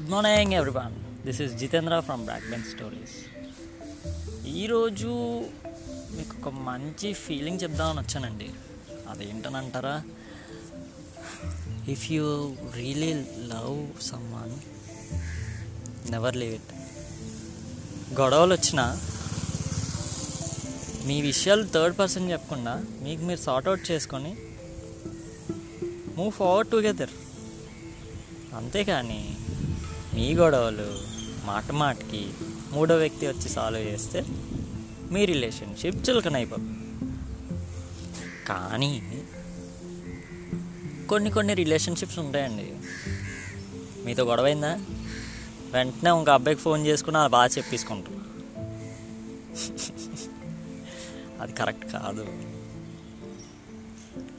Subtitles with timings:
[0.00, 0.94] Good morning everyone
[1.26, 3.16] this is Jitendra from black ben stories
[4.46, 5.08] ఈరోజు
[6.10, 8.50] మీకు ఒక మంచి ఫీలింగ్ చెప్దామని వచ్చానండి.
[9.08, 10.02] అదేంటని అంటారా
[11.92, 14.54] if you really love someone
[16.10, 16.72] never leave it
[18.20, 18.98] గొడవలు వచ్చినా
[21.06, 24.36] మీ విషయాలు థర్డ్ పర్సన్ చెప్పకుండా మీకు మీరు సార్ట్ అవుట్ చేసుకొని
[26.16, 27.10] మూవ్ ఫార్వర్డ్ టుగెదర్
[28.56, 29.36] అంతేకాని
[30.14, 30.98] మీ గొడవలు
[31.46, 32.30] మాట మాటకి
[32.72, 34.24] మూడో వ్యక్తి వచ్చి సాల్వ్ చేస్తే
[35.10, 36.76] మీ రిలేషన్షిప్ చులకనైపోతుంది
[38.46, 39.22] కానీ
[41.08, 42.74] కొన్ని కొన్ని రిలేషన్షిప్స్ ఉంటాయండి.
[44.04, 44.78] మీతో గొడవైందా?
[45.72, 48.20] వెంటనే ఇంక అబ్బాయికి ఫోన్ చేసుకుని అది బాగా చెప్పేసుకుంటారు
[51.42, 52.26] అది కరెక్ట్ కాదు.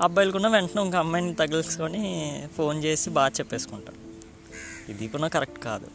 [0.00, 2.04] అబ్బాయిలకున్న వెంటనే ఇంక అమ్మాయిని తగిలించుకొని
[2.56, 4.03] ఫోన్ చేసి బాగా చెప్పేసుకుంటారు
[4.88, 5.86] ఇది కూడా కరెక్ట్ కాదు.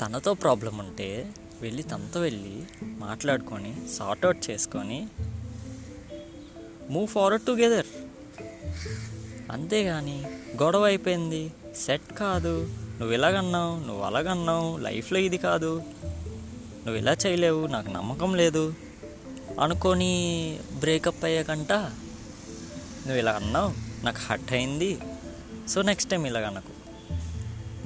[0.00, 5.08] తనతో ప్రాబ్లం ఉంటే వెళ్ళి తనతో వెళ్ళి మాట్లాడుకొని సార్ట్ అవుట్ చేసుకొని
[6.90, 7.86] మూవ్ ఫార్వర్డ్ టుగెదర్.
[9.50, 10.24] అంతేగాని
[10.62, 11.52] గొడవ అయిపోయింది.
[11.76, 12.68] సెట్ కాదు.
[12.98, 15.82] నువ్వు ఇలాగన్నావు నువ్వు అలాగన్నావు లైఫ్లో ఇది కాదు.
[16.84, 18.74] నువ్వు ఇలా చేయలేవు నాకు నమ్మకం లేదు
[19.60, 20.12] అనుకొని
[20.80, 21.72] బ్రేకప్ అయ్యాకంట.
[23.06, 24.98] నువ్వు ఇలా అన్నావు నాకు హట్ అయింది.
[25.68, 26.75] సో నెక్స్ట్ టైం ఇలాగ అనకు.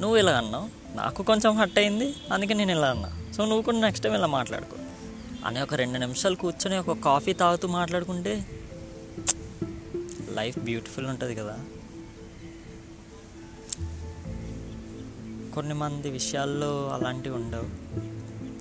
[0.01, 0.97] నువ్వు ఇలా అన్నావు?
[0.97, 3.23] నాకు కొంచెం హట్ అయింది అందుకే నేను ఇలా అన్నా.
[3.37, 4.77] సో నువ్వు కూడా నెక్స్ట్ టైం ఇలా మాట్లాడుకో.
[5.47, 8.47] అని ఒక రెండు నిమిషాలు కూర్చొని ఒక కాఫీ తాగుతూ మాట్లాడుకుంటే
[10.35, 11.59] లైఫ్ బ్యూటిఫుల్ ఉంటుంది కదా.
[15.55, 17.67] కొన్ని మంది విషయాల్లో అలాంటివి ఉండవు.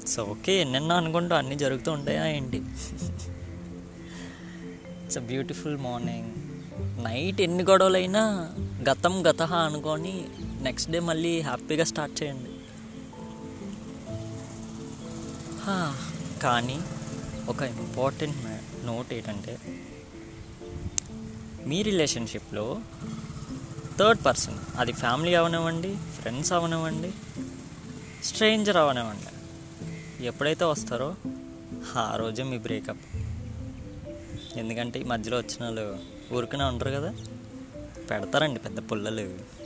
[0.08, 2.58] సో ఓకే ఎన్నెన్నో అనుకుంటూ అన్నీ జరుగుతూ ఉంటాయా ఏంటి?
[5.04, 6.32] It's a beautiful morning
[7.04, 8.54] night ఎన్ని గొడవలైనా
[8.90, 10.26] గతం గత అనుకొని
[10.62, 12.50] నెక్స్ట్ డే మళ్ళీ హ్యాపీగా స్టార్ట్ చేయండి.
[16.40, 16.80] కానీ
[17.48, 18.38] ఒక ఇంపార్టెంట్
[18.86, 19.58] నోట్ ఏంటంటే
[21.68, 22.80] మీ రిలేషన్షిప్లో
[24.00, 27.12] థర్డ్ పర్సన్ అది ఫ్యామిలీ అవనివ్వండి ఫ్రెండ్స్ అవనివ్వండి
[28.24, 29.30] స్ట్రేంజర్ అవనివ్వండి.
[30.26, 31.16] ఎప్పుడైతే వస్తారో
[31.96, 33.18] ఆ రోజే మీ బ్రేకప్.
[34.58, 35.98] ఎందుకంటే ఈ మధ్యలో వచ్చిన వాళ్ళు
[36.34, 37.14] ఊరికనే ఉంటారు కదా?
[38.12, 39.59] పెడతారండి పెద్ద పుల్లలు.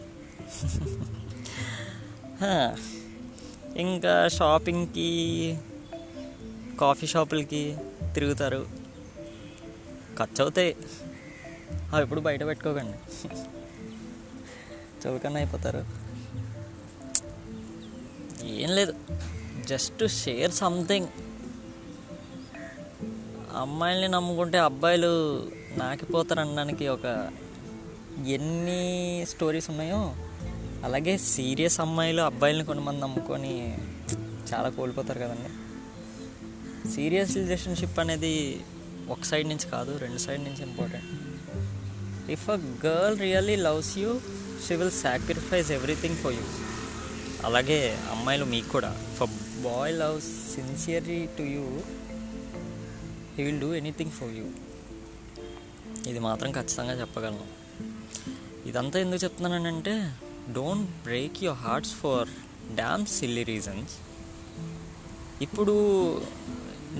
[3.75, 5.57] ఇంకా షాపింగ్కి
[6.81, 7.77] కాఫీ షాపులకి
[8.13, 8.67] తిరుగుతారు.
[10.19, 10.75] ఖర్చు అవుతాయి
[11.93, 13.27] అవి ఎప్పుడు బయట పెట్టుకోకండి.
[15.07, 15.85] చౌకన్నా అయిపోతారు.
[18.45, 18.93] ఏం లేదు.
[19.65, 21.07] Just share something.
[23.55, 25.43] అమ్మాయిల్ని నమ్ముకుంటే అబ్బాయిలు
[25.77, 27.31] నాకిపోతారు అనడానికి ఒక
[28.27, 30.15] ఎన్ని స్టోరీస్ ఉన్నాయో
[30.83, 33.53] అలాగే సీరియస్ అమ్మాయిలు అబ్బాయిలను కొంతమంది నమ్ముకొని
[34.49, 35.51] చాలా కోల్పోతారు కదండి.
[36.95, 38.33] సీరియస్ రిలేషన్షిప్ అనేది
[39.09, 41.07] ఒక సైడ్ నుంచి కాదు రెండు సైడ్ నుంచి important.
[42.31, 44.19] If a girl really loves you
[44.67, 46.45] she will sacrifice everything for you.
[47.45, 47.79] అలాగే
[48.11, 48.91] అమ్మాయిలు మీకు కూడా.
[49.17, 49.29] For
[49.63, 51.65] boy loves sincerely to you
[53.37, 54.45] he will do anything for you
[56.11, 57.47] ఇది మాత్రం ఖచ్చితంగా చెప్పగలను.
[58.69, 59.93] ఇదంతా ఎందుకు చెప్తున్నానంటే
[60.51, 62.29] don't break your hearts for
[62.75, 63.93] damn silly reasons
[65.41, 65.75] ఇప్పుడు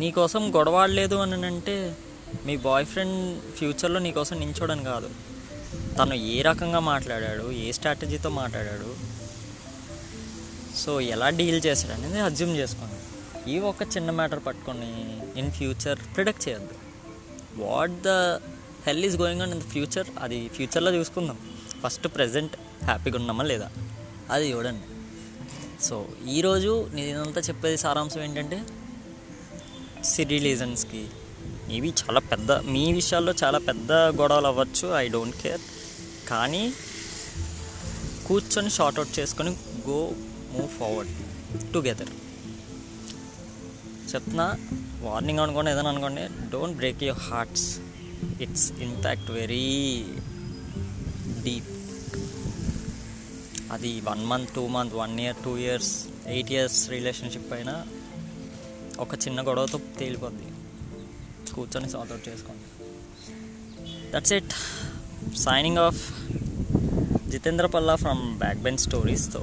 [0.02, 1.98] నీకోసం గొడవాడలేదు అని అంటే
[2.46, 5.09] మీ బాయ్ ఫ్రెండ్ ఫ్యూచర్లో నీకోసం నించోడని కాదు.
[5.98, 8.92] తను ఏ రకంగా మాట్లాడాడు ఏ స్ట్రాటజీతో మాట్లాడాడు
[10.81, 13.00] సో ఎలా డీల్ చేశాడు అనేది అజ్యూమ్ చేసుకోండి.
[13.52, 14.92] ఈ ఒక చిన్న మ్యాటర్ పట్టుకొని
[15.40, 16.75] ఇన్ ఫ్యూచర్ ప్రిడక్ట్ చేయొద్దు.
[17.64, 18.10] What the
[18.88, 21.40] hell is going on in the future అది ఫ్యూచర్లో చూసుకుందాం.
[21.84, 23.71] ఫస్ట్ ప్రజెంట్ హ్యాపీగా ఉన్నామా లేదా?
[24.31, 24.83] అది చూడండి.
[25.83, 28.63] సో ఈరోజు నేనంతా చెప్పేది సారాంశం ఏంటంటే
[30.03, 31.07] సిరీ రీజన్స్కి.
[31.71, 35.62] ఇవి చాలా పెద్ద మీ విషయాల్లో చాలా పెద్ద గొడవలు అవ్వచ్చు ఐ డోంట్ కేర్.
[36.30, 36.74] కానీ
[38.27, 39.50] కూర్చొని షార్ట్ అవుట్ చేసుకొని
[39.89, 40.12] గో
[40.51, 41.12] మూవ్ ఫార్వర్డ్
[41.74, 42.09] టుగెదర్.
[44.15, 44.56] చెప్తున్నా
[45.01, 47.79] వార్నింగ్ అనుకోండి ఏదైనా అనుకోండి don't break your hearts.
[48.41, 50.06] It's impact very
[51.44, 51.82] deep.
[53.74, 55.92] అది one month two month one year two years
[56.28, 57.75] eight years relationship అయినా
[59.00, 60.48] ఒక చిన్న గొడవతో తేలిపోద్ది.
[61.54, 62.66] కూర్చొని సార్ట్ అవుట్ చేసుకోండి.
[64.12, 64.54] That's it
[65.38, 66.02] signing off
[67.30, 69.42] Jitendra Palla from back ben స్టోరీస్తో